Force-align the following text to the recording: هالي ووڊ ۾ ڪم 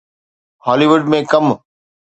هالي 0.65 0.85
ووڊ 0.89 1.03
۾ 1.15 1.19
ڪم 1.31 1.45